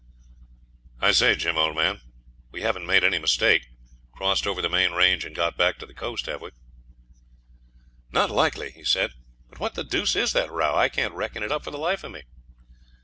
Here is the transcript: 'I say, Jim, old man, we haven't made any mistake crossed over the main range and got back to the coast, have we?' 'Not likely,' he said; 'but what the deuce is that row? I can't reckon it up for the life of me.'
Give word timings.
'I 0.99 1.11
say, 1.11 1.35
Jim, 1.35 1.59
old 1.59 1.75
man, 1.75 2.01
we 2.49 2.61
haven't 2.63 2.87
made 2.87 3.03
any 3.03 3.19
mistake 3.19 3.67
crossed 4.11 4.47
over 4.47 4.59
the 4.59 4.67
main 4.67 4.93
range 4.93 5.25
and 5.25 5.35
got 5.35 5.55
back 5.57 5.77
to 5.77 5.85
the 5.85 5.93
coast, 5.93 6.25
have 6.25 6.41
we?' 6.41 6.49
'Not 8.11 8.31
likely,' 8.31 8.71
he 8.71 8.83
said; 8.83 9.11
'but 9.47 9.59
what 9.59 9.75
the 9.75 9.83
deuce 9.83 10.15
is 10.15 10.33
that 10.33 10.49
row? 10.49 10.75
I 10.75 10.89
can't 10.89 11.13
reckon 11.13 11.43
it 11.43 11.51
up 11.51 11.63
for 11.63 11.69
the 11.69 11.77
life 11.77 12.03
of 12.03 12.11
me.' 12.13 12.23